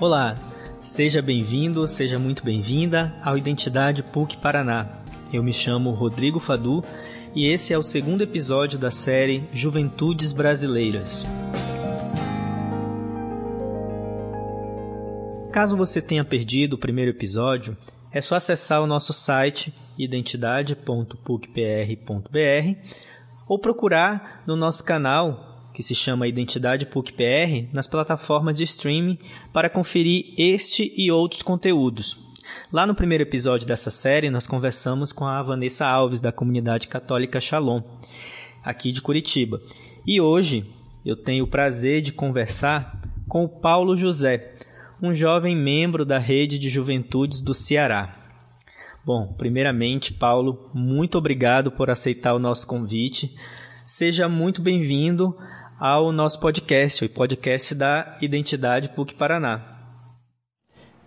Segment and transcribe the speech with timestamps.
[0.00, 0.34] Olá,
[0.80, 4.88] seja bem-vindo, seja muito bem-vinda ao Identidade PUC Paraná.
[5.30, 6.82] Eu me chamo Rodrigo Fadu
[7.34, 11.26] e esse é o segundo episódio da série Juventudes Brasileiras.
[15.52, 17.76] Caso você tenha perdido o primeiro episódio,
[18.10, 22.90] é só acessar o nosso site identidade.pucpr.br
[23.46, 29.18] ou procurar no nosso canal que se chama Identidade PUC-PR, nas plataformas de streaming
[29.52, 32.18] para conferir este e outros conteúdos.
[32.72, 37.40] Lá no primeiro episódio dessa série, nós conversamos com a Vanessa Alves, da comunidade católica
[37.40, 37.82] Shalom,
[38.64, 39.60] aqui de Curitiba.
[40.06, 40.64] E hoje
[41.04, 44.54] eu tenho o prazer de conversar com o Paulo José,
[45.02, 48.16] um jovem membro da rede de juventudes do Ceará.
[49.04, 53.34] Bom, primeiramente, Paulo, muito obrigado por aceitar o nosso convite.
[53.86, 55.36] Seja muito bem-vindo
[55.80, 59.62] ao nosso podcast, o podcast da Identidade PUC Paraná.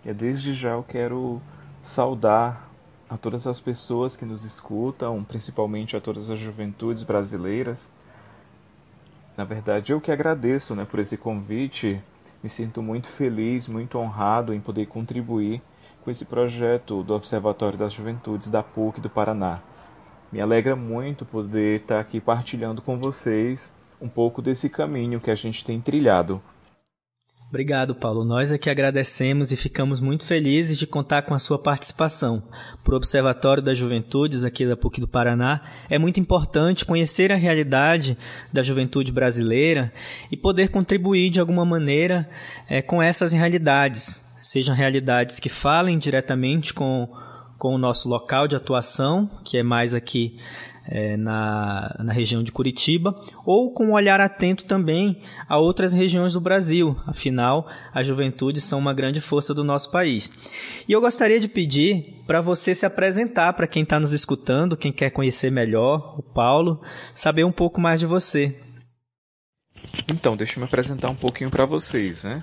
[0.04, 1.40] E desde já eu quero
[1.80, 2.68] saudar
[3.08, 7.88] a todas as pessoas que nos escutam, principalmente a todas as juventudes brasileiras.
[9.36, 12.02] Na verdade, eu que agradeço né, por esse convite.
[12.42, 15.62] Me sinto muito feliz, muito honrado em poder contribuir
[16.02, 19.60] com esse projeto do Observatório das Juventudes da PUC do Paraná.
[20.32, 25.34] Me alegra muito poder estar aqui partilhando com vocês um pouco desse caminho que a
[25.34, 26.42] gente tem trilhado.
[27.54, 28.24] Obrigado, Paulo.
[28.24, 32.42] Nós aqui agradecemos e ficamos muito felizes de contar com a sua participação.
[32.82, 37.36] Para o Observatório das Juventudes aqui da PUC do Paraná, é muito importante conhecer a
[37.36, 38.18] realidade
[38.52, 39.92] da juventude brasileira
[40.32, 42.28] e poder contribuir de alguma maneira
[42.68, 47.08] é, com essas realidades, sejam realidades que falem diretamente com,
[47.56, 50.40] com o nosso local de atuação, que é mais aqui
[50.86, 56.34] é, na, na região de Curitiba, ou com um olhar atento também a outras regiões
[56.34, 56.96] do Brasil.
[57.06, 60.32] Afinal, as juventudes são uma grande força do nosso país.
[60.88, 64.92] E eu gostaria de pedir para você se apresentar para quem está nos escutando, quem
[64.92, 66.80] quer conhecer melhor o Paulo,
[67.14, 68.56] saber um pouco mais de você.
[70.10, 72.42] Então, deixa eu me apresentar um pouquinho para vocês, né?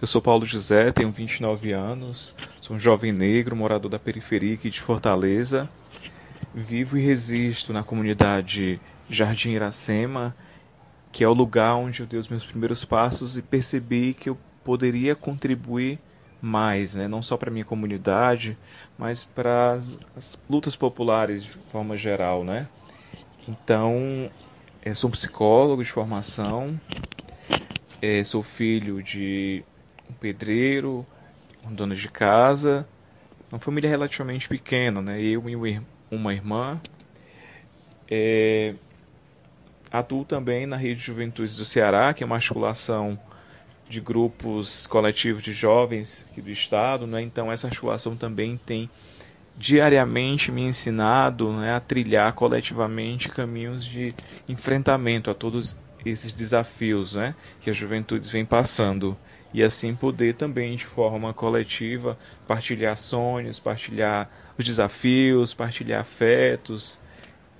[0.00, 4.68] Eu sou Paulo José, tenho 29 anos, sou um jovem negro, morador da periferia aqui
[4.68, 5.70] de Fortaleza
[6.54, 10.36] Vivo e resisto na comunidade Jardim Iracema,
[11.10, 14.38] que é o lugar onde eu dei os meus primeiros passos e percebi que eu
[14.62, 15.98] poderia contribuir
[16.40, 17.08] mais, né?
[17.08, 18.56] não só para a minha comunidade,
[18.96, 22.44] mas para as, as, lutas populares de forma geral.
[22.44, 22.68] Né?
[23.48, 24.30] Então,
[24.84, 26.78] eu sou psicólogo de formação,
[28.00, 29.64] é, sou filho de
[30.08, 31.04] um pedreiro,
[31.66, 32.86] um dono de casa,
[33.50, 35.20] uma família relativamente pequena, né?
[35.20, 35.66] eu e o
[36.14, 36.80] uma irmã.
[38.10, 38.74] É,
[39.90, 43.18] atuo também na Rede de Juventudes do Ceará, que é uma articulação
[43.88, 47.22] de grupos coletivos de jovens do estado, né?
[47.22, 48.88] Então essa articulação também tem
[49.56, 54.12] diariamente me ensinado né, a trilhar coletivamente caminhos de
[54.48, 59.16] enfrentamento a todos esses desafios né, que as juventudes vêm passando
[59.52, 66.98] e assim poder também de forma coletiva partilhar sonhos, partilhar os desafios, partilhar afetos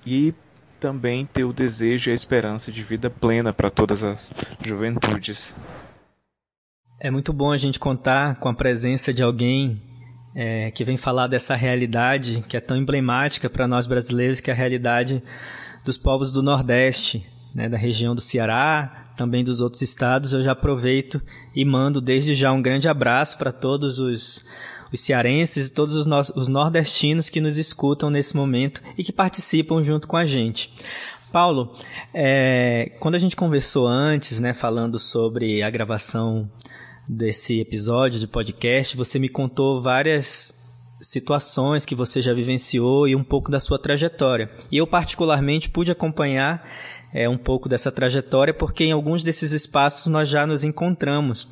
[0.05, 0.33] e
[0.79, 4.31] também ter o desejo e a esperança de vida plena para todas as
[4.63, 5.55] juventudes.
[6.99, 9.81] É muito bom a gente contar com a presença de alguém
[10.35, 14.53] é, que vem falar dessa realidade que é tão emblemática para nós brasileiros, que é
[14.53, 15.23] a realidade
[15.83, 20.51] dos povos do Nordeste, né, da região do Ceará, também dos outros estados, eu já
[20.51, 21.21] aproveito
[21.55, 24.43] e mando desde já um grande abraço para todos os,
[24.91, 29.83] os cearenses e todos os, os nordestinos que nos escutam nesse momento e que participam
[29.83, 30.71] junto com a gente.
[31.31, 31.73] Paulo,
[32.13, 36.49] é, quando a gente conversou antes, né, falando sobre a gravação
[37.07, 40.55] desse episódio de podcast, você me contou várias
[41.01, 44.49] situações que você já vivenciou e um pouco da sua trajetória.
[44.71, 46.67] E eu particularmente pude acompanhar
[47.13, 51.47] é, um pouco dessa trajetória, porque em alguns desses espaços nós já nos encontramos.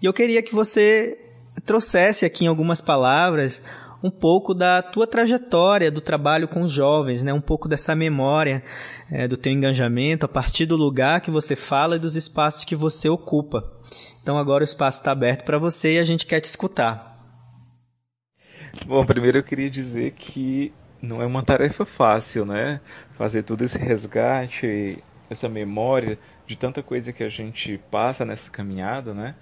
[0.00, 1.18] E eu queria que você
[1.60, 3.62] trouxesse aqui em algumas palavras
[4.02, 7.32] um pouco da tua trajetória do trabalho com os jovens, né?
[7.32, 8.62] um pouco dessa memória
[9.10, 12.74] é, do teu engajamento a partir do lugar que você fala e dos espaços que
[12.74, 13.64] você ocupa.
[14.20, 17.12] Então agora o espaço está aberto para você e a gente quer te escutar.
[18.86, 22.80] Bom, primeiro eu queria dizer que não é uma tarefa fácil, né?
[23.12, 29.12] Fazer todo esse resgate, essa memória de tanta coisa que a gente passa nessa caminhada,
[29.12, 29.34] né?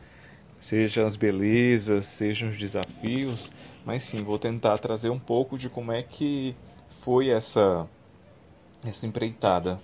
[0.61, 3.51] Sejam as belezas, sejam os desafios,
[3.85, 6.55] mas sim, vou tentar trazer um pouco de como é que
[6.89, 7.89] foi essa
[8.85, 9.81] essa empreitada.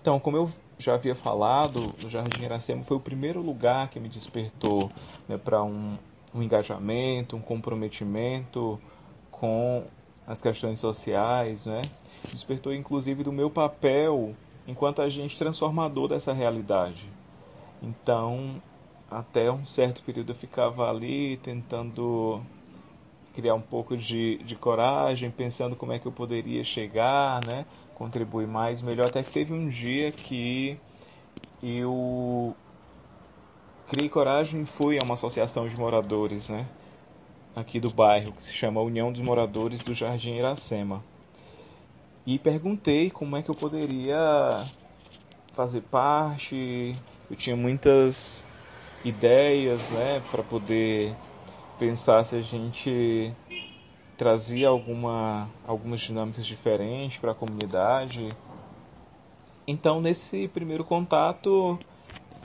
[0.00, 4.08] Então, como eu já havia falado, o Jardim Iracema foi o primeiro lugar que me
[4.08, 4.90] despertou
[5.28, 5.96] né, para um,
[6.34, 8.80] um engajamento, um comprometimento
[9.30, 9.84] com
[10.26, 11.82] as questões sociais, né?
[12.30, 14.34] Despertou inclusive do meu papel
[14.66, 17.10] enquanto agente transformador dessa realidade.
[17.82, 18.62] Então,
[19.12, 22.42] até um certo período eu ficava ali tentando
[23.34, 27.64] criar um pouco de, de coragem, pensando como é que eu poderia chegar, né?
[27.94, 29.08] contribuir mais, melhor.
[29.08, 30.76] Até que teve um dia que
[31.62, 32.54] eu
[33.88, 36.66] criei coragem e fui a uma associação de moradores, né?
[37.54, 41.04] Aqui do bairro, que se chama União dos Moradores do Jardim Iracema.
[42.26, 44.66] E perguntei como é que eu poderia
[45.52, 46.94] fazer parte.
[47.30, 48.44] Eu tinha muitas
[49.04, 51.14] ideias, né, para poder
[51.78, 53.32] pensar se a gente
[54.16, 58.28] trazia alguma, algumas dinâmicas diferentes para a comunidade.
[59.66, 61.78] Então, nesse primeiro contato,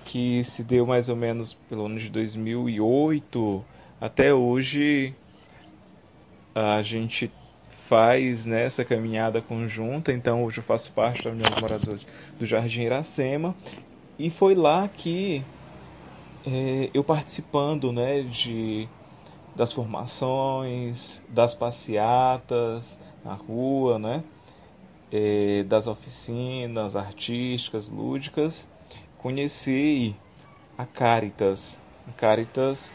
[0.05, 3.65] que se deu mais ou menos pelo ano de 2008
[3.99, 5.13] até hoje,
[6.55, 7.31] a gente
[7.87, 10.11] faz né, essa caminhada conjunta.
[10.11, 12.07] Então, hoje eu faço parte da União dos Moradores
[12.39, 13.55] do Jardim Iracema.
[14.17, 15.43] E foi lá que
[16.47, 18.87] é, eu participando né, de
[19.53, 24.23] das formações, das passeatas na rua, né?
[25.11, 28.67] É, das oficinas artísticas, lúdicas,
[29.17, 30.15] conheci
[30.77, 31.81] a Caritas.
[32.07, 32.93] A Caritas,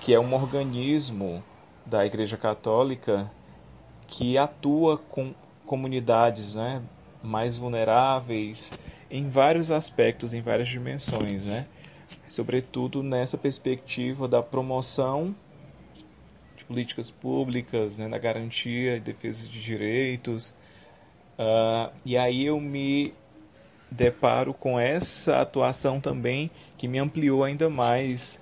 [0.00, 1.42] que é um organismo
[1.86, 3.30] da Igreja Católica
[4.08, 5.32] que atua com
[5.64, 6.82] comunidades né,
[7.22, 8.72] mais vulneráveis
[9.10, 11.66] em vários aspectos, em várias dimensões, né?
[12.32, 15.34] Sobretudo nessa perspectiva da promoção
[16.72, 20.54] políticas públicas, né, na garantia e defesa de direitos.
[21.38, 23.12] Uh, e aí eu me
[23.90, 28.40] deparo com essa atuação também que me ampliou ainda mais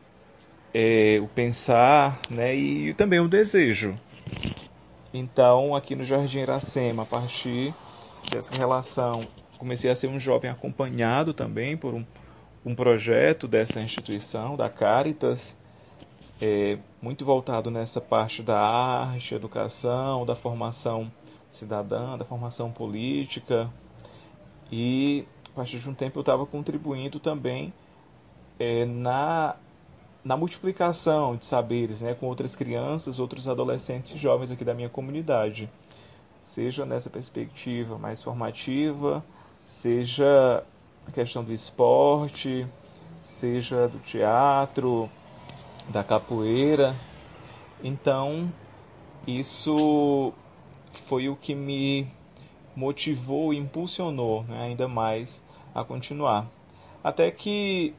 [0.72, 3.96] é, o pensar né, e também o desejo.
[5.12, 7.75] Então, aqui no Jardim Iracema, a partir
[8.31, 9.26] dessa relação,
[9.58, 12.06] comecei a ser um jovem acompanhado também por um,
[12.65, 15.57] um projeto dessa instituição, da Caritas,
[16.41, 21.11] é, muito voltado nessa parte da arte, educação, da formação
[21.51, 23.71] cidadã, da formação política.
[24.71, 27.73] E a partir de um tempo eu estava contribuindo também
[28.59, 29.57] é, na,
[30.25, 34.89] na multiplicação de saberes né, com outras crianças, outros adolescentes e jovens aqui da minha
[34.89, 35.69] comunidade.
[36.45, 39.25] Seja nessa perspectiva mais formativa,
[39.65, 40.65] seja
[41.06, 42.67] a questão do esporte,
[43.23, 45.08] seja do teatro,
[45.88, 46.94] da capoeira.
[47.82, 48.52] Então,
[49.26, 50.32] isso
[50.93, 52.08] foi o que me
[52.75, 55.43] motivou e impulsionou né, ainda mais
[55.75, 56.47] a continuar.
[57.02, 57.94] Até que,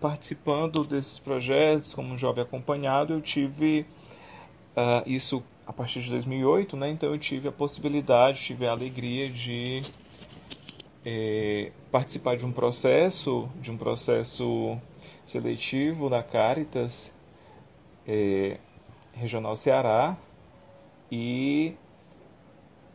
[0.00, 3.86] participando desses projetos como jovem acompanhado, eu tive
[4.76, 9.28] uh, isso a partir de 2008, né, então eu tive a possibilidade, tive a alegria
[9.28, 9.82] de
[11.08, 14.76] eh, participar de um processo, de um processo
[15.24, 17.14] seletivo da Caritas,
[18.04, 18.58] é,
[19.14, 20.16] Regional Ceará
[21.10, 21.74] e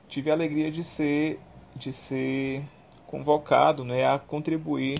[0.09, 1.39] tive a alegria de ser,
[1.73, 2.63] de ser
[3.07, 4.99] convocado né, a contribuir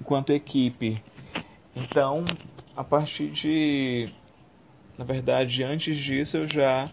[0.00, 1.02] enquanto equipe.
[1.74, 2.24] Então,
[2.76, 4.08] a partir de.
[4.96, 6.88] Na verdade, antes disso eu já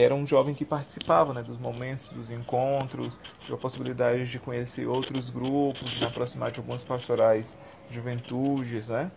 [0.00, 4.86] era um jovem que participava né, dos momentos, dos encontros, tive a possibilidade de conhecer
[4.86, 7.58] outros grupos, de me aproximar de algumas pastorais
[7.90, 9.10] juventudes, né?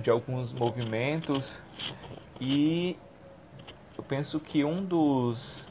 [0.00, 1.62] de alguns movimentos
[2.40, 2.96] e
[3.96, 5.68] eu penso que um dos,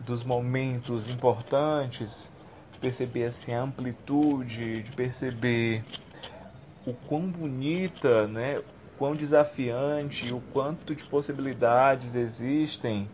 [0.00, 2.32] dos momentos importantes
[2.72, 5.84] de perceber assim, a amplitude, de perceber
[6.86, 8.62] o quão bonita, né,
[8.98, 13.08] quão desafiante, o quanto de possibilidades existem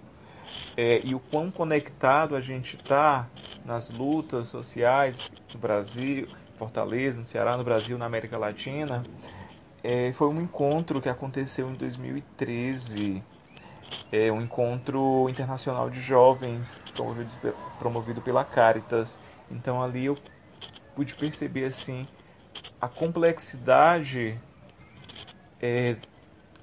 [0.76, 3.28] é, e o quão conectado a gente está
[3.64, 9.04] nas lutas sociais no Brasil, Fortaleza, no Ceará, no Brasil, na América Latina,
[9.82, 13.22] é, foi um encontro que aconteceu em 2013,
[14.10, 19.18] é, um encontro internacional de jovens promovido, promovido pela Caritas.
[19.50, 20.16] Então ali eu
[20.94, 22.08] pude perceber assim
[22.80, 24.40] a complexidade
[25.64, 25.96] é,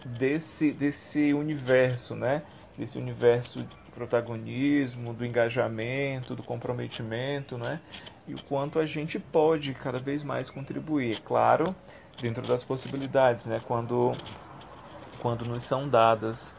[0.05, 2.43] desse, desse universo, né?
[2.77, 7.79] Desse universo do protagonismo, do engajamento, do comprometimento, né?
[8.27, 11.19] E o quanto a gente pode cada vez mais contribuir.
[11.21, 11.75] Claro,
[12.21, 13.59] dentro das possibilidades, né?
[13.67, 14.11] Quando,
[15.19, 16.55] quando nos são dadas.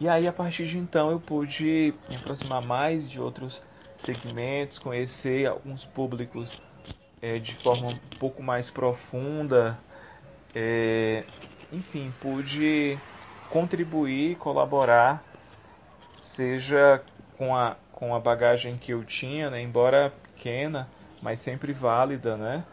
[0.00, 3.66] E aí, a partir de então, eu pude me aproximar mais de outros
[3.98, 6.58] segmentos, conhecer alguns públicos
[7.20, 9.78] é, de forma um pouco mais profunda.
[10.54, 11.24] É,
[11.72, 12.98] enfim, pude
[13.50, 15.24] contribuir, colaborar,
[16.20, 17.02] seja
[17.36, 20.88] com a, com a bagagem que eu tinha, né, embora pequena,
[21.22, 22.64] mas sempre válida, né,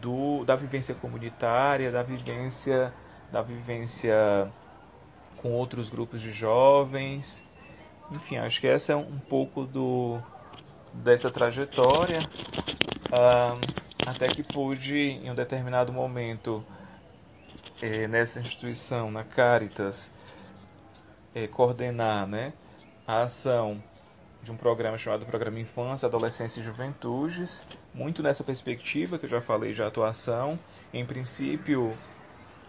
[0.00, 2.92] do, da vivência comunitária, da vivência,
[3.30, 4.50] da vivência
[5.36, 7.46] com outros grupos de jovens.
[8.10, 10.20] Enfim, acho que essa é um pouco do,
[10.92, 12.18] dessa trajetória.
[13.06, 13.58] Uh,
[14.06, 16.64] até que pude, em um determinado momento,
[17.82, 20.12] eh, nessa instituição, na Caritas,
[21.34, 22.52] eh, coordenar né,
[23.06, 23.82] a ação
[24.42, 29.40] de um programa chamado Programa Infância, Adolescência e Juventudes, muito nessa perspectiva que eu já
[29.40, 30.58] falei de atuação.
[30.94, 31.92] Em princípio,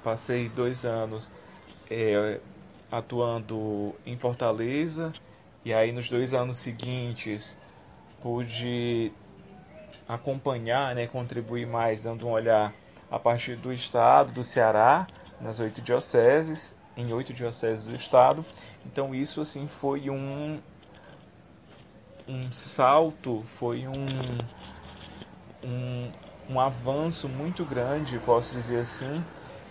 [0.04, 1.32] passei dois anos
[1.90, 2.40] é,
[2.92, 5.14] atuando em Fortaleza,
[5.64, 7.58] e aí nos dois anos seguintes
[8.22, 9.12] pude
[10.08, 12.74] acompanhar, né, contribuir mais, dando um olhar
[13.10, 15.08] a partir do estado do Ceará,
[15.40, 18.46] nas oito dioceses, em oito dioceses do estado.
[18.86, 20.60] Então isso assim foi um
[22.28, 24.06] um salto, foi um,
[25.64, 26.12] um,
[26.50, 29.24] um avanço muito grande, posso dizer assim,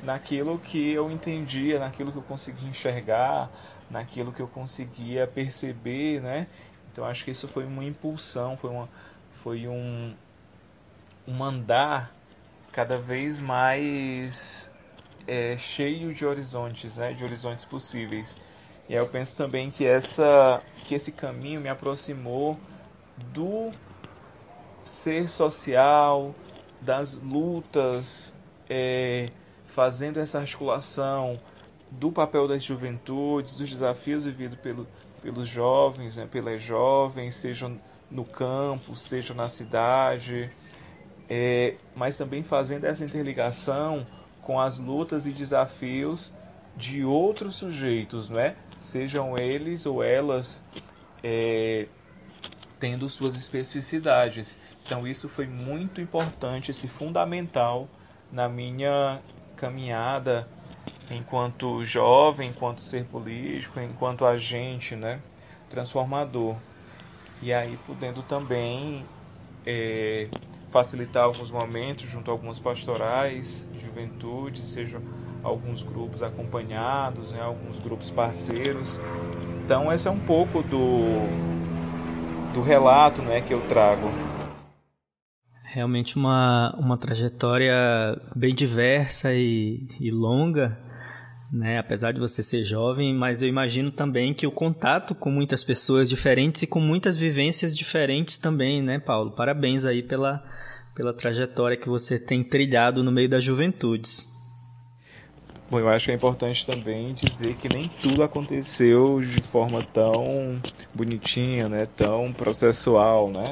[0.03, 3.51] naquilo que eu entendia, naquilo que eu conseguia enxergar,
[3.91, 6.47] naquilo que eu conseguia perceber, né?
[6.91, 8.89] Então acho que isso foi uma impulsão, foi, uma,
[9.33, 10.15] foi um,
[11.29, 12.16] um andar
[12.77, 14.71] cada vez mais
[15.27, 17.15] é, cheio de horizontes, né?
[17.15, 18.37] De horizontes possíveis.
[18.87, 22.61] E aí eu penso também que essa que esse caminho me aproximou
[23.33, 23.73] do
[24.85, 26.35] ser social,
[26.79, 28.37] das lutas,
[28.69, 29.31] é,
[29.65, 31.41] fazendo essa articulação
[31.91, 34.87] do papel das juventudes, dos desafios vividos pelo,
[35.23, 37.73] pelos jovens, né, pelas jovens, seja
[38.11, 40.53] no campo, seja na cidade,
[41.29, 44.07] é, mas também fazendo essa interligação
[44.43, 46.33] com as lutas e desafios
[46.77, 48.55] de outros sujeitos, não é?
[48.79, 50.63] sejam eles ou elas
[51.23, 51.87] é,
[52.79, 54.57] tendo suas especificidades.
[54.85, 57.89] Então isso foi muito importante, esse fundamental
[58.31, 59.21] na minha
[59.57, 60.49] caminhada
[61.11, 65.21] enquanto jovem, enquanto ser político, enquanto agente, né,
[65.69, 66.57] transformador.
[67.43, 69.05] E aí podendo também
[69.65, 70.29] é,
[70.69, 75.01] facilitar alguns momentos junto a algumas pastorais, juventude, seja
[75.43, 79.01] alguns grupos acompanhados, né, alguns grupos parceiros.
[79.65, 81.27] Então esse é um pouco do,
[82.53, 84.09] do relato né, que eu trago.
[85.65, 87.75] Realmente uma, uma trajetória
[88.35, 90.79] bem diversa e, e longa,
[91.53, 91.79] né?
[91.79, 96.09] apesar de você ser jovem, mas eu imagino também que o contato com muitas pessoas
[96.09, 99.31] diferentes e com muitas vivências diferentes também, né, Paulo?
[99.31, 100.43] Parabéns aí pela,
[100.95, 104.29] pela trajetória que você tem trilhado no meio das juventudes.
[105.69, 110.61] Bom, eu acho que é importante também dizer que nem tudo aconteceu de forma tão
[110.95, 111.89] bonitinha, né?
[111.97, 113.51] Tão processual, né?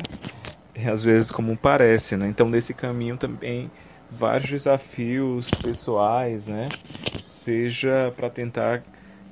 [0.89, 2.29] Às vezes como parece, né?
[2.29, 3.69] Então nesse caminho também
[4.11, 6.69] vários desafios pessoais, né?
[7.19, 8.83] Seja para tentar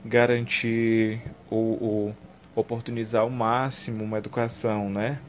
[0.04, 2.16] garantir ou, ou,
[2.54, 5.20] oportunizar ao máximo uma educação, né?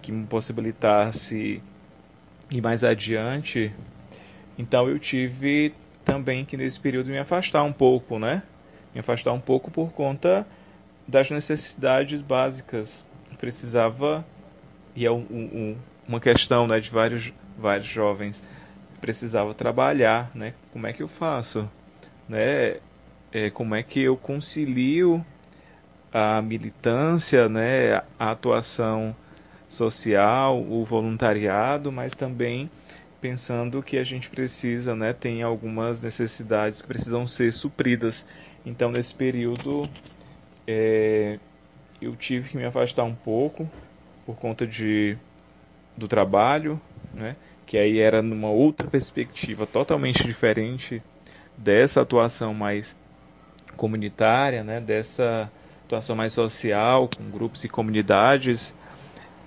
[0.00, 1.62] Que me possibilitasse
[2.50, 3.72] ir mais adiante.
[4.56, 5.74] Então eu tive
[6.04, 8.42] também que nesse período me afastar um pouco, né?
[8.94, 10.46] Me afastar um pouco por conta
[11.06, 13.06] das necessidades básicas.
[13.38, 14.26] Precisava,
[14.96, 15.76] e é um, um,
[16.08, 18.42] uma questão né, de vários, vários jovens,
[19.00, 20.54] precisava trabalhar, né?
[20.72, 21.68] Como é que eu faço?
[22.28, 22.76] Né?
[23.32, 25.24] É, como é que eu concilio
[26.12, 29.14] a militância, né, a atuação
[29.68, 32.70] social, o voluntariado, mas também
[33.20, 38.24] pensando que a gente precisa, né, tem algumas necessidades que precisam ser supridas.
[38.64, 39.88] Então, nesse período,
[40.66, 41.38] é,
[42.00, 43.68] eu tive que me afastar um pouco
[44.24, 45.16] por conta de,
[45.96, 46.80] do trabalho,
[47.12, 47.36] né,
[47.68, 51.02] que aí era numa outra perspectiva totalmente diferente
[51.54, 52.98] dessa atuação mais
[53.76, 55.52] comunitária, né, dessa
[55.84, 58.74] atuação mais social, com grupos e comunidades.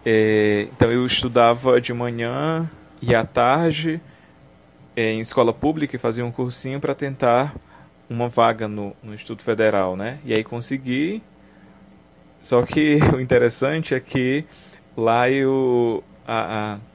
[0.05, 2.69] É, então, eu estudava de manhã
[3.01, 3.99] e à tarde
[4.95, 7.55] é, em escola pública e fazia um cursinho para tentar
[8.07, 10.19] uma vaga no, no Instituto Federal, né?
[10.23, 11.23] E aí consegui.
[12.39, 14.45] Só que o interessante é que
[14.95, 16.90] lá eu a, a,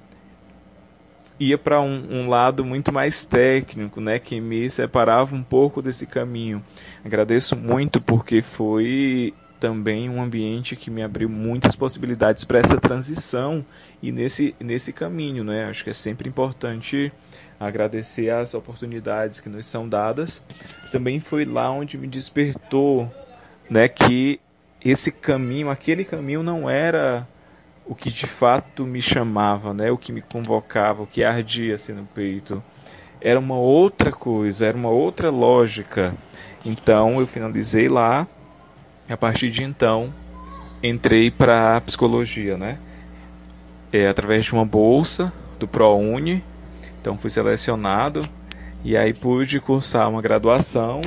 [1.39, 4.19] ia para um, um, lado muito mais técnico, né?
[4.19, 6.63] Que me separava um pouco desse caminho.
[7.05, 13.65] Agradeço muito porque foi também um ambiente que me abriu muitas possibilidades para essa transição
[14.03, 15.65] e nesse, nesse caminho, né?
[15.65, 17.13] Acho que é sempre importante
[17.59, 20.43] agradecer as oportunidades que nos são dadas.
[20.91, 23.11] Também foi lá onde me despertou,
[23.69, 24.39] né, que
[24.85, 27.27] esse caminho, aquele caminho não era
[27.87, 31.93] o que de fato me chamava, né, o que me convocava, o que ardia assim
[31.93, 32.63] no peito.
[33.21, 36.15] Era uma outra coisa, era uma outra lógica.
[36.65, 38.27] Então eu finalizei lá
[39.09, 40.13] e a partir de então
[40.83, 42.79] entrei para psicologia, né?
[43.93, 46.45] É, através de uma bolsa do ProUni.
[47.01, 48.29] Então fui selecionado
[48.85, 51.01] e aí pude cursar uma graduação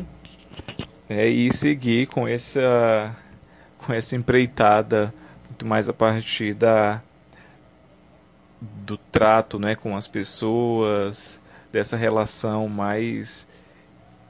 [1.10, 3.16] né, e seguir com essa
[3.78, 5.14] com essa empreitada
[5.60, 7.02] muito mais a partir da
[8.62, 13.48] do trato, né, com as pessoas, dessa relação mais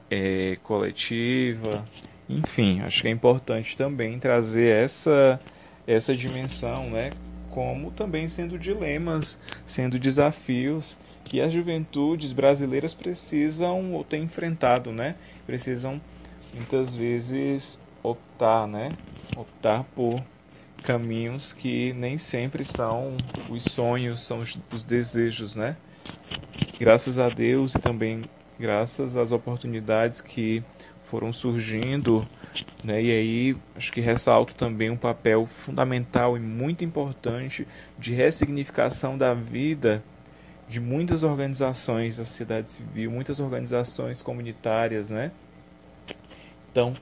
[0.09, 1.83] é, coletiva
[2.29, 5.41] enfim, acho que é importante também trazer essa,
[5.87, 7.09] essa dimensão, né?
[7.49, 15.15] Como também sendo dilemas, sendo desafios que as juventudes brasileiras precisam ou têm enfrentado, né?
[15.47, 15.99] Precisam
[16.53, 18.91] muitas vezes optar, né?
[19.35, 20.23] Optar por
[20.83, 23.15] caminhos que nem sempre são
[23.49, 25.77] os sonhos, são os, os desejos, né?
[26.79, 28.23] Graças a Deus e também
[28.59, 30.63] graças às oportunidades que
[31.03, 32.27] foram surgindo,
[32.83, 33.01] né?
[33.01, 37.67] E aí acho que ressalto também um papel fundamental e muito importante
[37.97, 40.03] de ressignificação da vida
[40.67, 45.31] de muitas organizações da sociedade civil, muitas organizações comunitárias, né?
[46.71, 46.95] Então,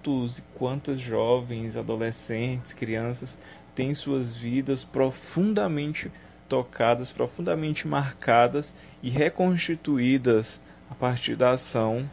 [0.00, 3.38] quantos e quantas jovens, adolescentes, crianças
[3.74, 6.10] têm suas vidas profundamente
[6.48, 12.08] tocadas, profundamente marcadas e reconstituídas a partir da ação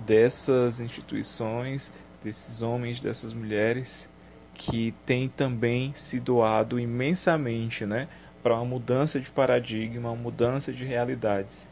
[0.00, 4.10] dessas instituições, desses homens, dessas mulheres
[4.54, 8.08] que têm também se doado imensamente, né,
[8.42, 11.68] para uma mudança de paradigma, uma mudança de realidades.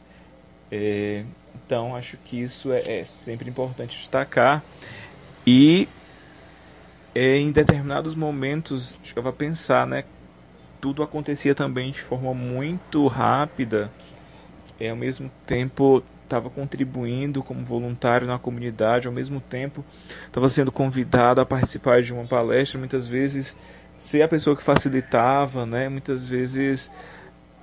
[0.71, 1.25] É,
[1.65, 4.63] então, acho que isso é, é sempre importante destacar
[5.47, 5.89] e
[7.15, 10.05] é, em determinados momentos, chegava a pensar, né,
[10.81, 13.91] tudo acontecia também de forma muito rápida,
[14.81, 19.85] e ao mesmo tempo estava contribuindo como voluntário na comunidade, ao mesmo tempo
[20.27, 23.57] estava sendo convidado a participar de uma palestra, muitas vezes
[23.97, 25.89] ser a pessoa que facilitava, né?
[25.89, 26.91] Muitas vezes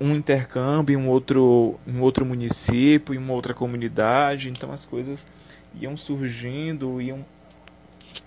[0.01, 5.27] um intercâmbio em um outro, em outro município, em uma outra comunidade, então as coisas
[5.79, 7.23] iam surgindo, iam,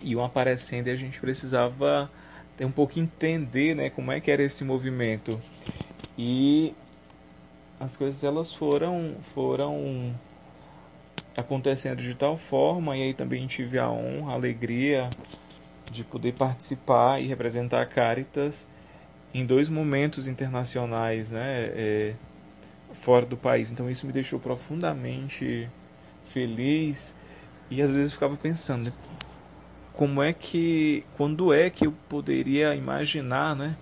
[0.01, 2.09] iam aparecendo e a gente precisava
[2.57, 5.43] ter um pouco entender, né, como é que era esse movimento.
[6.17, 6.73] E
[7.81, 10.15] as coisas elas foram foram
[11.37, 15.11] acontecendo de tal forma e aí também tive a honra, a alegria
[15.91, 18.69] de poder participar e representar a Caritas
[19.35, 22.15] em dois momentos internacionais, né, é,
[22.93, 23.73] fora do país.
[23.73, 25.69] Então isso me deixou profundamente
[26.25, 27.17] feliz
[27.69, 28.93] e às vezes ficava pensando né,
[29.93, 33.77] como é que, quando é que eu poderia imaginar, né,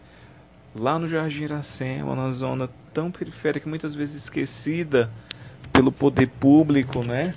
[0.75, 5.11] lá no Jardim Iracema, na zona tão periférica, muitas vezes esquecida
[5.73, 7.35] pelo poder público, né?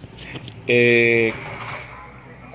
[0.68, 1.34] É,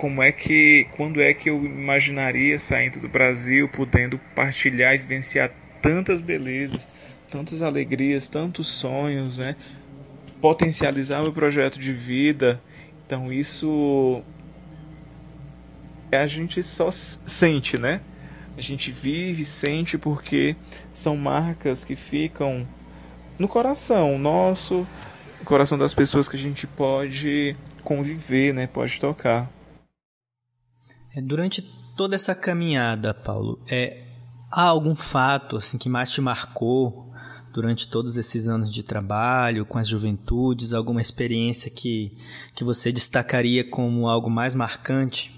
[0.00, 5.50] como é que, quando é que eu imaginaria saindo do Brasil, podendo partilhar e vivenciar
[5.82, 6.88] tantas belezas,
[7.30, 9.56] tantas alegrias, tantos sonhos, né?
[10.40, 12.58] Potencializar meu projeto de vida.
[13.04, 14.22] Então isso
[16.10, 18.00] a gente só sente, né?
[18.56, 20.56] A gente vive, sente porque
[20.90, 22.66] são marcas que ficam
[23.38, 24.86] no coração nosso,
[25.38, 29.59] no coração das pessoas que a gente pode conviver, né, pode tocar.
[31.14, 31.62] É, durante
[31.96, 34.04] toda essa caminhada, Paulo, é,
[34.50, 37.10] há algum fato assim que mais te marcou
[37.52, 42.16] durante todos esses anos de trabalho com as juventudes, alguma experiência que,
[42.54, 45.34] que você destacaria como algo mais marcante?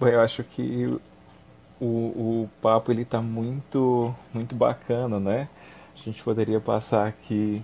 [0.00, 0.98] Eu acho que
[1.80, 5.48] o, o papo ele tá muito muito bacana, né?
[5.94, 7.62] A gente poderia passar aqui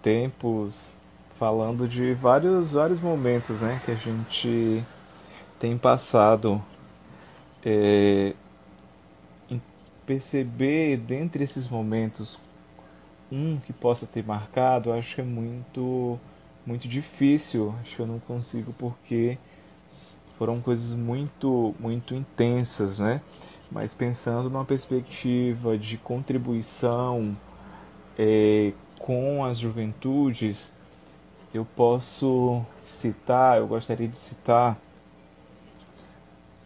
[0.00, 0.96] tempos
[1.36, 4.84] falando de vários, vários momentos né, que a gente
[5.62, 6.60] tem passado.
[7.64, 8.34] É,
[10.04, 12.36] perceber dentre esses momentos
[13.30, 16.18] um que possa ter marcado, acho que é muito
[16.66, 17.72] muito difícil.
[17.80, 19.38] Acho que eu não consigo porque
[20.36, 23.20] foram coisas muito muito intensas, né?
[23.70, 27.36] mas pensando numa perspectiva de contribuição
[28.18, 30.72] é, com as juventudes,
[31.54, 34.76] eu posso citar, eu gostaria de citar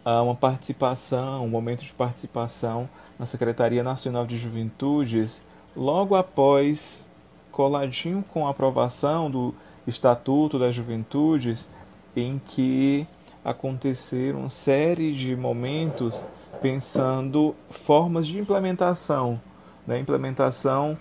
[0.07, 2.89] uma participação, um momento de participação
[3.19, 5.43] na Secretaria Nacional de Juventudes,
[5.75, 7.09] logo após,
[7.51, 9.53] coladinho com a aprovação do
[9.85, 11.69] Estatuto das Juventudes,
[12.15, 13.07] em que
[13.45, 16.25] aconteceram uma série de momentos
[16.63, 19.41] pensando formas de implementação,
[19.87, 19.99] né?
[19.99, 20.97] implementação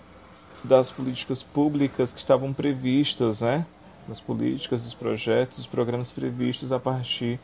[0.64, 3.64] das políticas públicas que estavam previstas, né?
[4.08, 7.40] das políticas, dos projetos, dos programas previstos a partir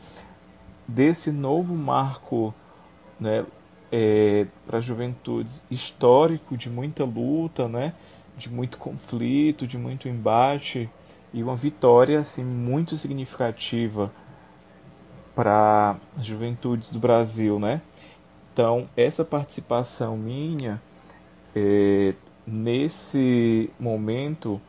[0.87, 2.53] desse novo marco
[3.19, 3.45] né,
[3.91, 7.93] é, para as juventudes histórico de muita luta, né,
[8.37, 10.89] de muito conflito, de muito embate
[11.33, 14.11] e uma vitória assim muito significativa
[15.35, 17.81] para as juventudes do Brasil, né?
[18.51, 20.79] Então essa participação minha
[21.55, 22.13] é,
[22.45, 24.61] nesse momento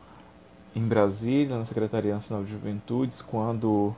[0.75, 3.95] em Brasília na Secretaria Nacional de Juventudes, quando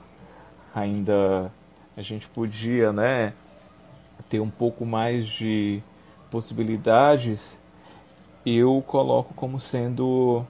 [0.76, 1.52] ainda
[1.98, 3.34] a gente podia, né,
[4.30, 5.82] ter um pouco mais de
[6.30, 7.60] possibilidades,
[8.46, 10.46] eu coloco como sendo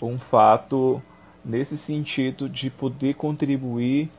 [0.00, 1.02] um fato
[1.44, 4.10] nesse sentido de poder contribuir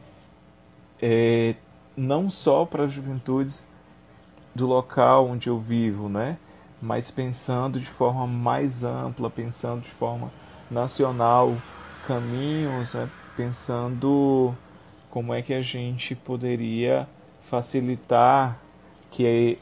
[1.01, 1.55] é,
[1.95, 3.65] não só para as juventudes
[4.53, 6.37] do local onde eu vivo, né?
[6.81, 10.31] mas pensando de forma mais ampla, pensando de forma
[10.69, 11.55] nacional,
[12.07, 13.09] caminhos, né?
[13.35, 14.55] pensando
[15.15, 17.07] como é que a gente poderia
[17.41, 18.59] facilitar
[19.09, 19.57] que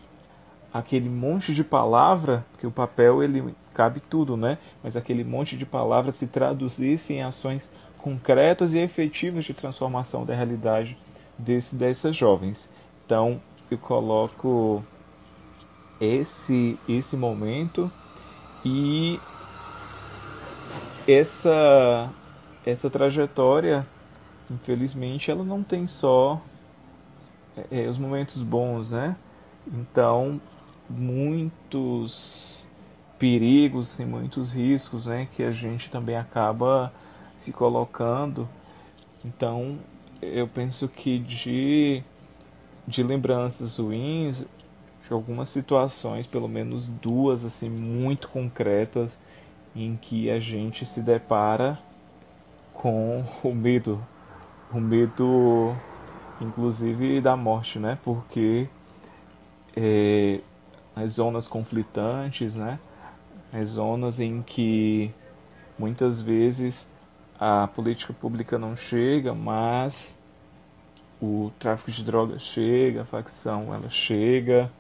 [0.74, 4.58] aquele monte de palavra, porque o papel ele cabe tudo, né?
[4.82, 10.34] Mas aquele monte de palavras se traduzisse em ações concretas e efetivas de transformação da
[10.34, 10.98] realidade
[11.38, 12.68] desse, dessas jovens.
[13.06, 13.40] Então,
[13.70, 14.84] eu coloco
[16.02, 17.92] esse esse momento
[18.66, 19.20] e
[21.08, 22.12] essa
[22.66, 23.86] essa trajetória,
[24.54, 26.42] infelizmente, ela não tem só
[27.72, 29.16] é, os momentos bons, né?
[29.68, 30.40] Então,
[30.90, 32.68] muitos
[33.18, 36.92] perigos e muitos riscos, né, que a gente também acaba
[37.38, 38.50] se colocando.
[39.24, 39.80] Então,
[40.22, 42.04] eu penso que de
[42.86, 44.46] de lembranças ruins,
[45.02, 49.20] de algumas situações, pelo menos duas assim muito concretas
[49.76, 51.80] em que a gente se depara
[52.74, 54.06] com o medo,
[54.74, 55.76] o medo
[56.42, 57.98] inclusive da morte, né?
[58.04, 58.68] Porque
[59.76, 60.40] é,
[60.96, 62.80] as zonas conflitantes, né?
[63.52, 65.12] As zonas em que
[65.78, 66.90] muitas vezes
[67.40, 70.18] a política pública não chega, mas
[71.22, 74.72] o tráfico de drogas chega, a facção ela chega,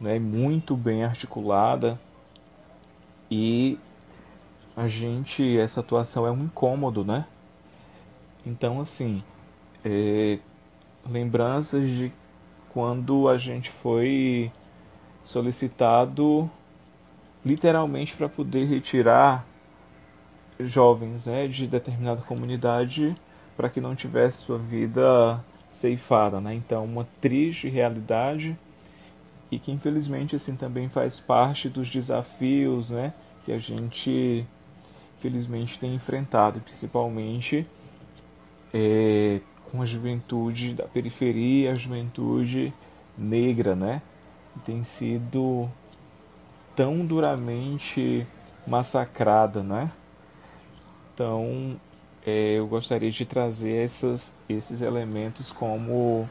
[0.00, 0.18] né?
[0.18, 1.98] Muito bem articulada
[3.30, 3.78] e
[4.76, 7.26] a gente essa atuação é um incômodo, né?
[8.44, 9.22] Então assim,
[9.84, 10.38] é,
[11.08, 12.12] lembranças de
[12.72, 14.52] quando a gente foi
[15.22, 16.50] solicitado
[17.44, 19.46] literalmente para poder retirar
[20.60, 23.14] jovens né, de determinada comunidade
[23.56, 26.54] para que não tivesse sua vida ceifada, né?
[26.54, 28.56] Então, uma triste realidade
[29.50, 33.12] e que infelizmente assim também faz parte dos desafios, né,
[33.44, 34.46] que a gente
[35.18, 37.66] felizmente tem enfrentado, principalmente
[38.72, 42.72] é, com a juventude da periferia, a juventude
[43.16, 44.02] negra, né?
[44.64, 45.68] Tem sido
[46.74, 48.26] tão duramente
[48.66, 49.90] massacrada, né?
[51.14, 51.78] Então,
[52.24, 56.28] é, eu gostaria de trazer essas, esses elementos como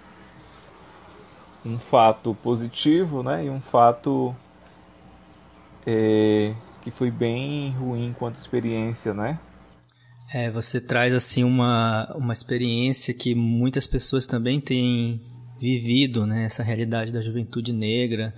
[1.65, 3.45] um fato positivo, né?
[3.45, 4.35] E um fato
[5.85, 9.39] é, que foi bem ruim quanto experiência, né?
[10.33, 15.21] É, você traz assim uma, uma experiência que muitas pessoas também têm
[15.59, 16.45] vivido, né?
[16.45, 18.33] Essa realidade da juventude negra,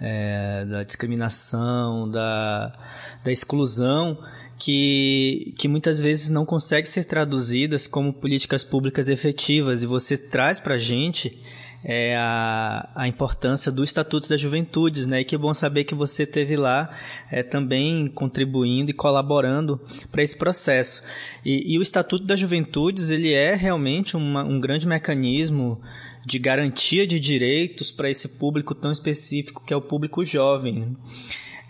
[0.00, 2.76] é, da discriminação, da,
[3.24, 4.18] da exclusão,
[4.58, 9.82] que, que muitas vezes não consegue ser traduzidas como políticas públicas efetivas.
[9.82, 11.38] E você traz para a gente
[11.84, 15.20] é a, a importância do Estatuto das Juventudes, né?
[15.20, 16.90] E que bom saber que você teve lá
[17.30, 21.02] é, também contribuindo e colaborando para esse processo.
[21.44, 25.80] E, e, o Estatuto das Juventudes ele é realmente uma, um grande mecanismo
[26.26, 30.96] de garantia de direitos para esse público tão específico que é o público jovem.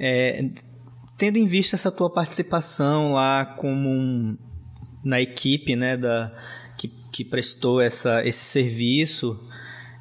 [0.00, 0.48] É,
[1.18, 4.38] tendo em vista essa tua participação lá como um,
[5.04, 6.32] na equipe, né, da
[6.78, 9.38] que, que prestou essa, esse serviço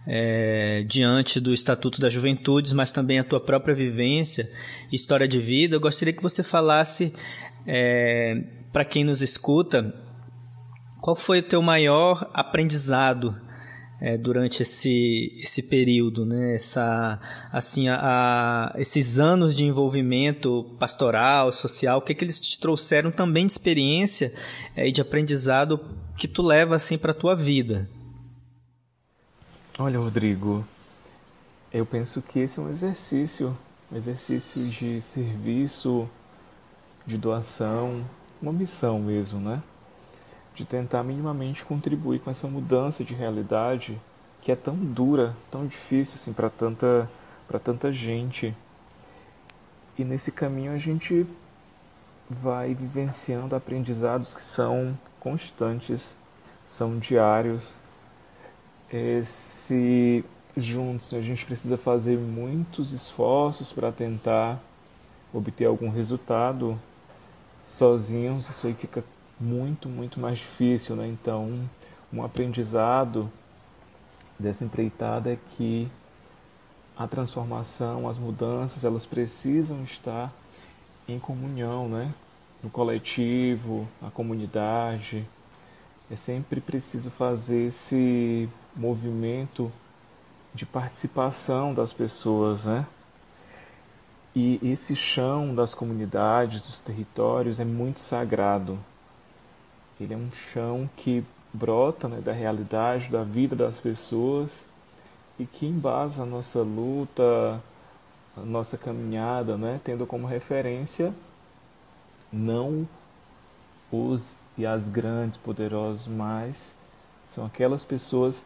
[0.08, 4.50] é, diante do Estatuto das Juventudes, mas também a tua própria vivência,
[4.92, 5.76] história de vida.
[5.76, 7.12] Eu gostaria que você falasse
[7.68, 8.42] é,
[8.72, 9.94] para quem nos escuta
[11.02, 13.36] qual foi o teu maior aprendizado
[14.00, 16.56] é, durante esse, esse período, né?
[16.56, 17.20] Essa,
[17.52, 23.12] assim, a, a, esses anos de envolvimento pastoral, social, o que, que eles te trouxeram
[23.12, 24.34] também de experiência
[24.76, 25.80] é, e de aprendizado
[26.16, 27.90] que tu leva assim para a tua vida?
[29.80, 30.66] Olha, Rodrigo,
[31.72, 33.56] eu penso que esse é um exercício,
[33.92, 36.10] um exercício de serviço,
[37.06, 38.04] de doação,
[38.42, 39.62] uma missão mesmo, né?
[40.58, 44.02] de tentar minimamente contribuir com essa mudança de realidade
[44.42, 47.08] que é tão dura, tão difícil assim para tanta
[47.48, 48.58] para tanta gente.
[49.96, 51.28] E nesse caminho a gente
[52.28, 56.18] vai vivenciando aprendizados que são constantes,
[56.66, 57.76] são diários.
[59.24, 60.24] Se
[60.56, 64.60] juntos a gente precisa fazer muitos esforços para tentar
[65.34, 66.80] obter algum resultado,
[67.68, 69.04] sozinhos isso aí fica
[69.40, 70.96] muito, muito mais difícil.
[70.96, 71.08] Né?
[71.08, 71.70] Então,
[72.12, 73.32] um aprendizado
[74.40, 75.88] dessa empreitada é que
[76.98, 80.34] a transformação, as mudanças, elas precisam estar
[81.08, 82.12] em comunhão, né?
[82.64, 85.28] no coletivo, na comunidade.
[86.10, 89.72] É sempre preciso fazer esse movimento
[90.54, 92.86] de participação das pessoas, né?
[94.36, 98.78] E esse chão das comunidades, dos territórios é muito sagrado.
[100.00, 104.68] Ele é um chão que brota né, da realidade, da vida das pessoas
[105.40, 107.62] e que embasa a nossa luta,
[108.36, 111.14] a nossa caminhada, né, tendo como referência
[112.32, 112.88] não
[113.92, 116.76] os e as grandes, poderosos, mas
[117.24, 118.46] são aquelas pessoas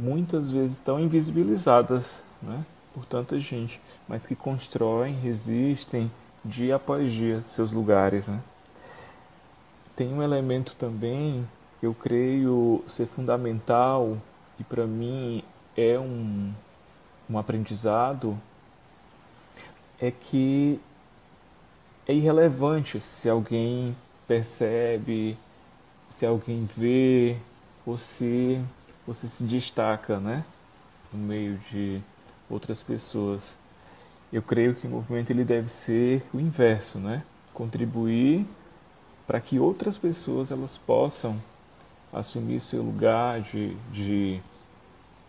[0.00, 6.10] muitas vezes tão invisibilizadas né, por tanta gente, mas que constroem, resistem
[6.42, 8.28] dia após dia seus lugares.
[8.28, 8.40] Né
[10.00, 11.46] tem um elemento também,
[11.82, 14.16] eu creio ser fundamental
[14.58, 15.44] e para mim
[15.76, 16.54] é um,
[17.28, 18.40] um aprendizado,
[20.00, 20.80] é que
[22.08, 23.94] é irrelevante se alguém
[24.26, 25.36] percebe,
[26.08, 27.36] se alguém vê,
[27.84, 28.58] ou se
[29.12, 30.44] você se destaca, né?
[31.12, 32.00] No meio de
[32.48, 33.58] outras pessoas.
[34.32, 37.24] Eu creio que o movimento ele deve ser o inverso, né?
[37.52, 38.46] Contribuir
[39.26, 41.42] para que outras pessoas elas possam
[42.12, 44.40] assumir seu lugar de, de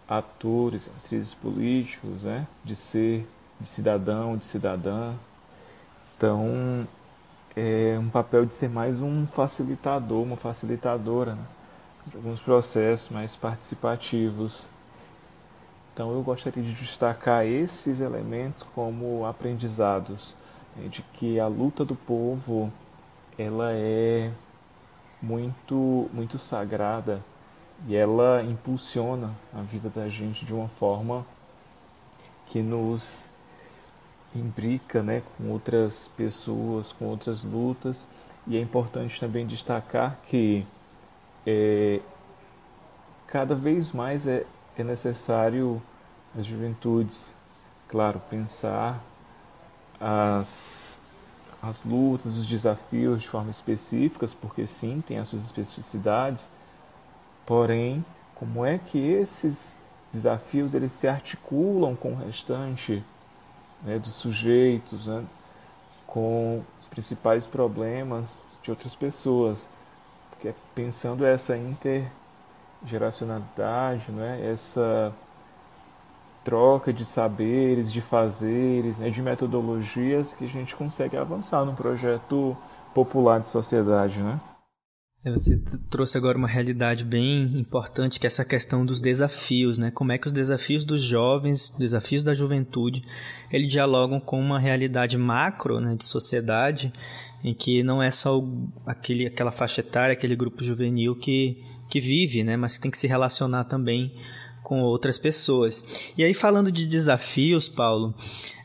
[0.08, 2.48] atores, atrizes políticos, né?
[2.64, 3.28] de ser
[3.60, 5.14] de cidadão, de cidadã.
[6.18, 6.88] Então,
[7.56, 11.46] é um papel de ser mais um facilitador, uma facilitadora né?
[12.08, 14.68] De alguns processos mais participativos.
[15.94, 20.36] Então, eu gostaria de destacar esses elementos como aprendizados,
[20.76, 20.88] né?
[20.88, 22.72] de que a luta do povo
[23.38, 24.32] ela é
[25.22, 27.22] muito muito sagrada
[27.88, 31.26] e ela impulsiona a vida da gente de uma forma
[32.48, 33.30] que nos
[34.36, 38.08] imbrica né, com outras pessoas, com outras lutas.
[38.48, 40.66] E é importante também destacar que
[41.46, 42.00] é,
[43.28, 44.46] cada vez mais é,
[44.78, 45.82] é necessário
[46.38, 47.36] as juventudes,
[47.88, 49.02] claro, pensar
[50.00, 50.92] as
[51.62, 56.50] as lutas, os desafios de forma específicas, porque sim, tem as suas especificidades.
[57.46, 59.78] Porém, como é que esses
[60.12, 63.04] desafios eles se articulam com o restante
[63.84, 65.24] né, dos sujeitos, né,
[66.08, 69.70] com os principais problemas de outras pessoas?
[70.42, 75.14] Porque pensando essa intergeracionalidade, né, essa
[76.44, 82.58] troca de saberes, de fazeres, né, de metodologias que a gente consegue avançar num projeto
[82.92, 84.40] popular de sociedade, né?
[85.24, 89.92] É, você trouxe agora uma realidade bem importante, que é essa questão dos desafios, né?
[89.92, 93.04] Como é que os desafios dos jovens, desafios da juventude,
[93.52, 96.92] eles dialogam com uma realidade macro, né, de sociedade,
[97.44, 98.44] em que não é só
[98.84, 103.06] aquele, aquela faixa etária, aquele grupo juvenil que, que vive, né, mas tem que se
[103.06, 104.12] relacionar também
[104.64, 105.84] com outras pessoas.
[106.18, 108.16] E aí, falando de desafios, Paulo,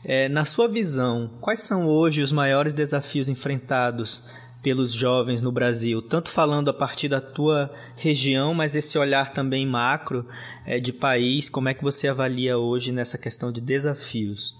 [0.03, 4.23] é, na sua visão, quais são hoje os maiores desafios enfrentados
[4.67, 6.01] pelos jovens no Brasil?
[6.01, 10.27] Tanto falando a partir da tua região, mas esse olhar também macro
[10.65, 14.53] é, de país, como é que você avalia hoje nessa questão de desafios?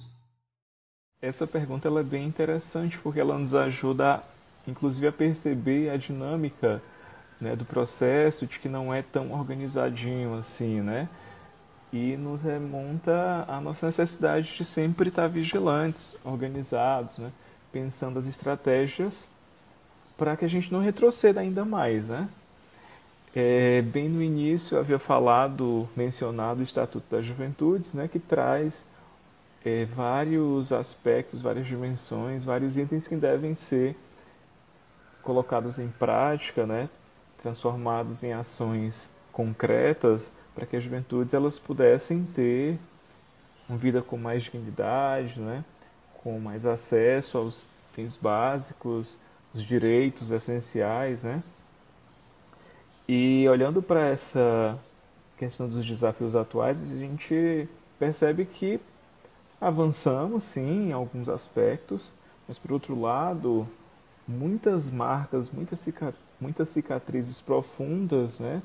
[1.22, 4.24] Essa pergunta ela é bem interessante porque ela nos ajuda,
[4.66, 6.82] inclusive, a perceber a dinâmica
[7.42, 11.10] né, do processo de que não é tão organizadinho assim, né?
[11.92, 17.30] e nos remonta à nossa necessidade de sempre estar vigilantes, organizados, né?
[17.74, 19.28] pensando as estratégias
[20.18, 22.10] para que a gente não retroceda ainda mais.
[22.10, 22.28] Né?
[23.36, 28.84] É, bem no início havia falado, mencionado o Estatuto das Juventudes, né, que traz
[29.64, 33.96] é, vários aspectos, várias dimensões, vários itens que devem ser
[35.22, 36.90] colocados em prática, né,
[37.38, 42.80] transformados em ações concretas para que as juventudes elas pudessem ter
[43.70, 45.64] uma vida com mais dignidade, né,
[46.24, 49.20] com mais acesso aos itens básicos,
[49.54, 51.42] os direitos essenciais, né?
[53.08, 54.78] E olhando para essa
[55.38, 58.80] questão dos desafios atuais, a gente percebe que
[59.62, 62.14] avançamos sim em alguns aspectos,
[62.48, 63.68] mas por outro lado,
[64.28, 68.62] muitas marcas, muitas, cica muitas cicatrizes profundas né,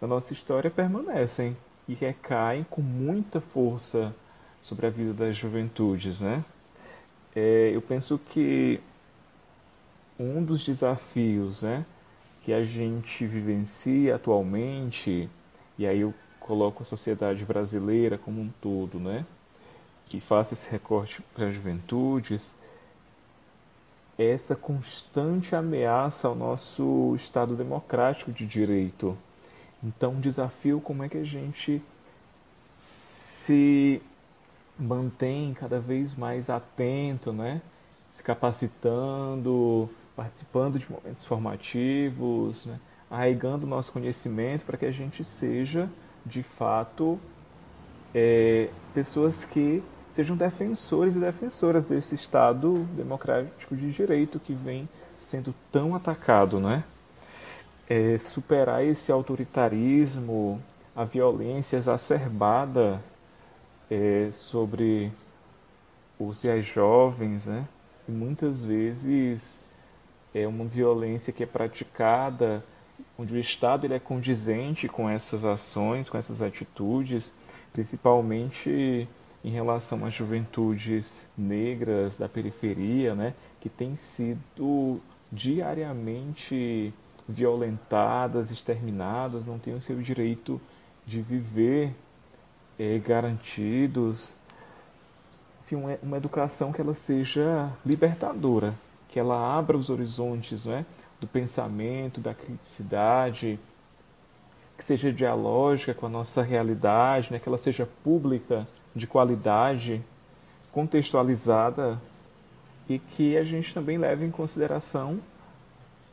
[0.00, 1.56] da nossa história permanecem
[1.88, 4.14] e recaem com muita força
[4.60, 6.20] sobre a vida das juventudes.
[6.20, 6.44] Né?
[7.34, 8.80] É, eu penso que
[10.22, 11.84] um dos desafios né,
[12.42, 15.28] que a gente vivencia atualmente,
[15.78, 19.24] e aí eu coloco a sociedade brasileira como um todo, né?
[20.06, 22.56] Que faça esse recorte para as juventudes,
[24.18, 29.16] é essa constante ameaça ao nosso Estado democrático de direito.
[29.82, 31.82] Então, um desafio como é que a gente
[32.76, 34.02] se
[34.78, 37.62] mantém cada vez mais atento, né?
[38.12, 42.78] Se capacitando, participando de momentos formativos, né?
[43.10, 45.88] arraigando nosso conhecimento para que a gente seja,
[46.24, 47.18] de fato,
[48.14, 55.54] é, pessoas que sejam defensores e defensoras desse Estado democrático de direito que vem sendo
[55.70, 56.84] tão atacado, né?
[57.88, 60.62] É, superar esse autoritarismo,
[60.94, 63.02] a violência exacerbada
[63.90, 65.12] é, sobre
[66.18, 67.66] os e as jovens, né?
[68.08, 69.61] E muitas vezes
[70.34, 72.64] é uma violência que é praticada
[73.18, 77.32] onde o Estado ele é condizente com essas ações, com essas atitudes,
[77.72, 79.08] principalmente
[79.44, 86.92] em relação às juventudes negras da periferia, né, que têm sido diariamente
[87.28, 90.60] violentadas, exterminadas, não têm o seu direito
[91.06, 91.94] de viver
[92.78, 94.34] é, garantidos.
[95.64, 98.74] Enfim, uma, educação que ela seja libertadora,
[99.12, 100.86] que ela abra os horizontes né,
[101.20, 103.60] do pensamento, da criticidade,
[104.76, 110.02] que seja dialógica com a nossa realidade, né, que ela seja pública, de qualidade,
[110.72, 112.00] contextualizada
[112.88, 115.20] e que a gente também leve em consideração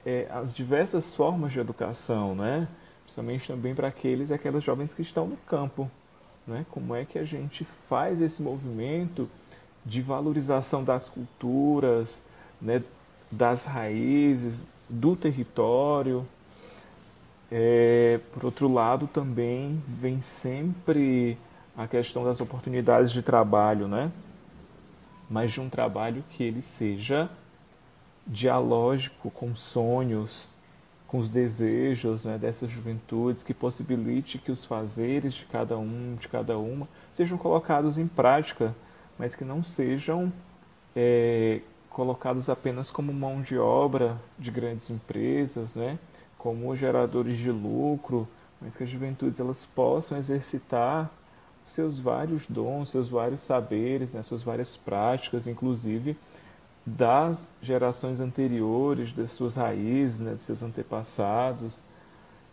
[0.05, 2.67] é, as diversas formas de educação, né?
[3.03, 5.89] principalmente também para aqueles e aquelas jovens que estão no campo.
[6.47, 6.65] Né?
[6.71, 9.29] Como é que a gente faz esse movimento
[9.85, 12.21] de valorização das culturas,
[12.61, 12.83] né,
[13.31, 16.27] das raízes, do território.
[17.51, 21.37] É, por outro lado, também vem sempre
[21.75, 24.11] a questão das oportunidades de trabalho, né?
[25.29, 27.29] mas de um trabalho que ele seja
[28.25, 30.47] dialógico com sonhos,
[31.07, 36.27] com os desejos né, dessas juventudes, que possibilite que os fazeres de cada um, de
[36.27, 38.75] cada uma, sejam colocados em prática,
[39.17, 40.31] mas que não sejam
[40.95, 41.61] é,
[41.99, 45.99] colocados apenas como mão de obra de grandes empresas, né?
[46.37, 48.25] como geradores de lucro,
[48.61, 51.11] mas que as juventudes elas possam exercitar
[51.65, 54.23] seus vários dons, seus vários saberes, né?
[54.23, 56.15] suas várias práticas, inclusive
[56.85, 60.31] das gerações anteriores, das suas raízes, né?
[60.31, 61.83] dos seus antepassados.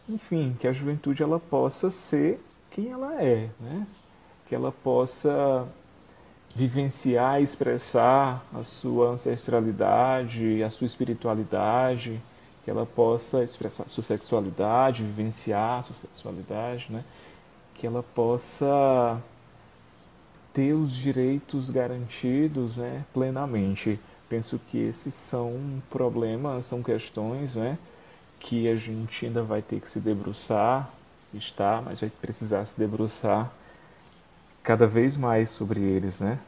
[0.09, 3.87] Enfim, que a juventude ela possa ser quem ela é, né?
[4.48, 5.68] que ela possa
[6.57, 12.19] vivenciar e expressar a sua ancestralidade, a sua espiritualidade,
[12.64, 17.05] que ela possa expressar sua sexualidade, vivenciar sua sexualidade, né?
[17.75, 19.21] que ela possa
[20.55, 24.01] ter os direitos garantidos né, plenamente.
[24.27, 27.77] Penso que esses são problemas, são questões né,
[28.40, 30.90] que a gente ainda vai ter que se debruçar,
[31.35, 33.53] está, mas vai precisar se debruçar
[34.67, 36.40] cada vez mais sobre eles, né?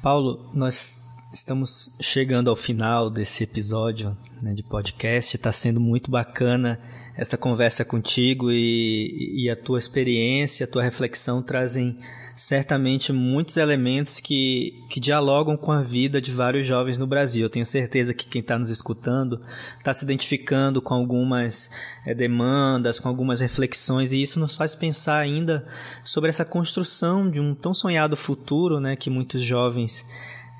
[0.00, 1.00] Paulo, nós
[1.32, 5.34] estamos chegando ao final desse episódio né, de podcast.
[5.34, 6.80] Está sendo muito bacana
[7.16, 11.98] essa conversa contigo e, e a tua experiência, a tua reflexão trazem
[12.36, 17.42] certamente muitos elementos que, que dialogam com a vida de vários jovens no Brasil.
[17.44, 19.40] Eu tenho certeza que quem está nos escutando
[19.78, 21.70] está se identificando com algumas
[22.06, 25.66] é, demandas, com algumas reflexões, e isso nos faz pensar ainda
[26.02, 30.04] sobre essa construção de um tão sonhado futuro né, que muitos jovens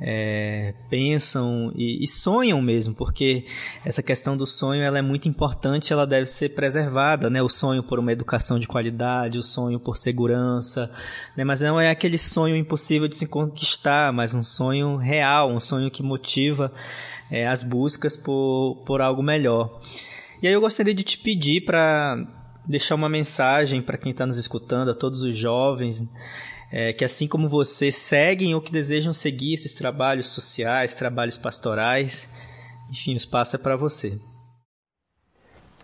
[0.01, 3.47] é, pensam e, e, sonham mesmo, porque
[3.85, 7.43] essa questão do sonho ela é muito importante, ela deve ser preservada, né?
[7.43, 10.91] O sonho por uma educação de qualidade, o sonho por segurança,
[11.37, 11.45] né?
[11.45, 15.91] Mas não é aquele sonho impossível de se conquistar, mas um sonho real, um sonho
[15.91, 16.73] que motiva
[17.31, 19.81] é, as buscas por, por algo melhor.
[20.43, 22.19] E aí eu gostaria de te pedir para
[22.67, 26.05] deixar uma mensagem para quem está nos escutando, a todos os jovens,
[26.77, 32.29] é, que assim como você seguem ou que desejam seguir esses trabalhos sociais, trabalhos pastorais,
[32.91, 34.18] enfim, o espaço é para você.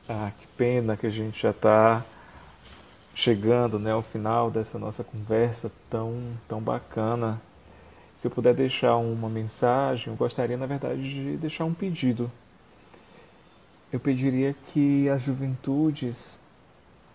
[0.09, 2.05] Ah, que pena que a gente já está
[3.15, 6.13] chegando né, ao final dessa nossa conversa tão,
[6.49, 7.41] tão bacana.
[8.17, 12.29] Se eu puder deixar uma mensagem, eu gostaria, na verdade, de deixar um pedido.
[13.93, 16.41] Eu pediria que as juventudes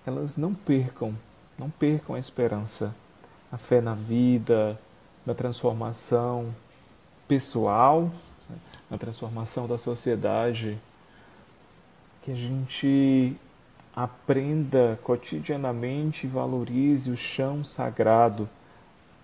[0.08, 1.14] elas não percam,
[1.60, 2.96] não percam a esperança
[3.56, 4.78] a fé na vida,
[5.26, 6.54] na transformação
[7.26, 8.12] pessoal,
[8.92, 10.78] na transformação da sociedade,
[12.22, 13.34] que a gente
[13.96, 18.50] aprenda cotidianamente e valorize o chão sagrado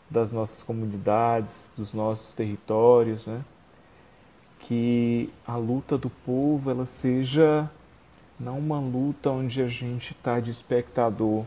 [0.10, 3.44] das nossas comunidades, dos nossos territórios, né?
[4.62, 7.70] que a luta do povo ela seja
[8.40, 11.44] não uma luta onde a gente está de espectador,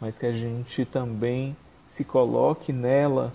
[0.00, 3.32] mas que a gente também se coloque nela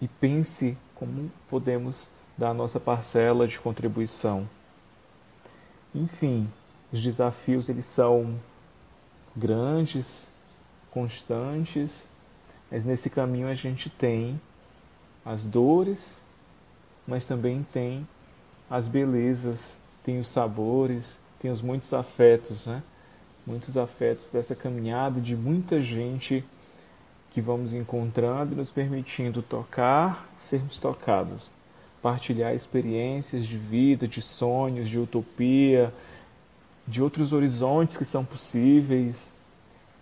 [0.00, 4.48] e pense como podemos dar a nossa parcela de contribuição.
[5.94, 6.50] Enfim,
[6.92, 8.38] os desafios eles são
[9.36, 10.28] grandes,
[10.90, 12.08] constantes,
[12.70, 14.40] mas nesse caminho a gente tem
[15.24, 16.20] as dores,
[17.06, 18.06] mas também tem
[18.68, 22.82] as belezas, tem os sabores, tem os muitos afetos, né?
[23.50, 26.44] Muitos afetos dessa caminhada de muita gente
[27.30, 31.48] que vamos encontrando e nos permitindo tocar, sermos tocados,
[32.00, 35.92] partilhar experiências de vida, de sonhos, de utopia,
[36.86, 39.30] de outros horizontes que são possíveis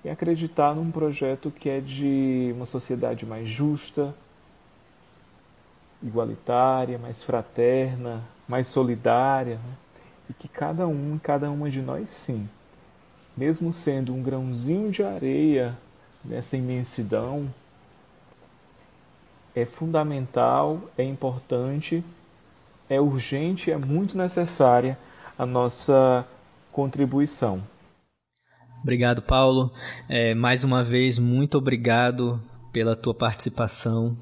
[0.05, 4.14] e acreditar num projeto que é de uma sociedade mais justa,
[6.03, 9.74] igualitária, mais fraterna, mais solidária, né?
[10.30, 12.49] e que cada um cada uma de nós, sim,
[13.39, 15.78] mesmo sendo um grãozinho de areia
[16.24, 17.49] nessa imensidão,
[19.55, 22.03] é fundamental, é importante,
[22.91, 24.99] é urgente, é muito necessária
[25.39, 26.26] a nossa
[26.72, 27.62] contribuição.
[28.82, 29.72] Obrigado, Paulo.
[30.09, 34.16] É, mais uma vez, muito obrigado pela tua participação.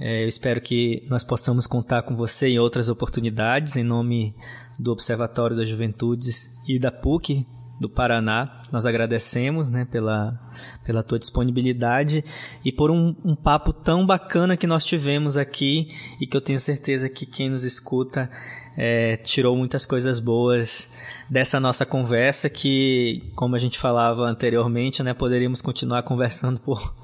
[0.00, 4.34] É, eu espero que nós possamos contar com você em outras oportunidades, em nome
[4.78, 7.46] do Observatório das Juventudes e da PUC
[7.80, 8.60] do Paraná.
[8.72, 10.38] Nós agradecemos né, pela,
[10.84, 12.24] pela tua disponibilidade
[12.64, 16.60] e por um, um, papo tão bacana que nós tivemos aqui e que eu tenho
[16.60, 18.30] certeza que quem nos escuta
[18.76, 20.88] é, tirou muitas coisas boas
[21.30, 26.94] dessa nossa conversa que, como a gente falava anteriormente, né, poderíamos continuar conversando por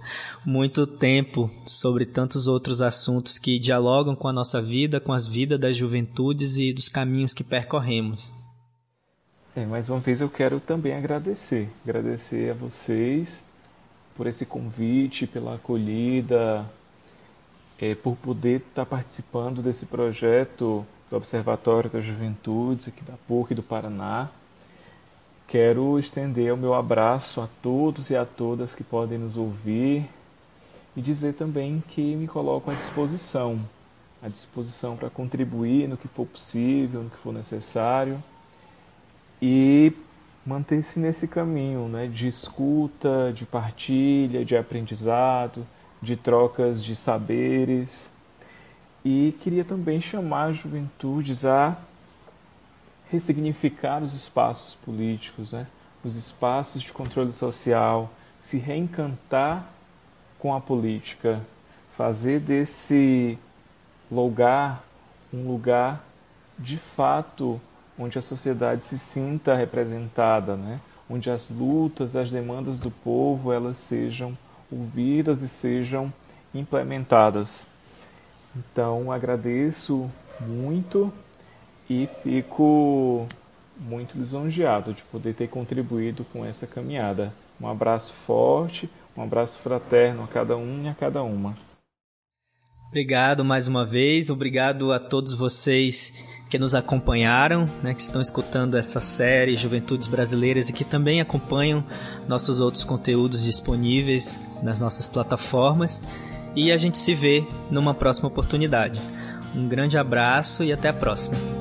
[0.44, 5.60] muito tempo sobre tantos outros assuntos que dialogam com a nossa vida, com as vidas
[5.60, 8.39] das juventudes e dos caminhos que percorremos.
[9.56, 13.44] É, mais uma vez eu quero também agradecer, agradecer a vocês
[14.14, 16.64] por esse convite, pela acolhida,
[17.76, 23.62] é, por poder estar participando desse projeto do Observatório das Juventudes aqui da PUC do
[23.62, 24.28] Paraná.
[25.48, 30.08] Quero estender o meu abraço a todos e a todas que podem nos ouvir
[30.94, 33.58] e dizer também que me coloco à disposição,
[34.22, 38.22] à disposição para contribuir no que for possível, no que for necessário
[39.40, 39.92] e
[40.44, 45.66] manter-se nesse caminho né, de escuta, de partilha, de aprendizado,
[46.00, 48.10] de trocas de saberes.
[49.04, 51.76] E queria também chamar as juventudes a
[53.10, 55.66] ressignificar os espaços políticos, né,
[56.04, 59.66] os espaços de controle social, se reencantar
[60.38, 61.40] com a política,
[61.90, 63.38] fazer desse
[64.10, 64.82] lugar
[65.32, 66.04] um lugar
[66.58, 67.60] de fato
[68.00, 70.80] onde a sociedade se sinta representada, né?
[71.08, 74.36] onde as lutas, as demandas do povo elas sejam
[74.72, 76.12] ouvidas e sejam
[76.54, 77.66] implementadas.
[78.56, 81.12] Então agradeço muito
[81.88, 83.26] e fico
[83.76, 87.34] muito lisonjeado de poder ter contribuído com essa caminhada.
[87.60, 91.56] Um abraço forte, um abraço fraterno a cada um e a cada uma.
[92.88, 98.76] Obrigado mais uma vez, obrigado a todos vocês que nos acompanharam, né, que estão escutando
[98.76, 101.84] essa série Juventudes Brasileiras e que também acompanham
[102.26, 106.02] nossos outros conteúdos disponíveis nas nossas plataformas.
[106.56, 109.00] e a gente se vê numa próxima oportunidade.
[109.54, 111.59] Um grande abraço e até a próxima.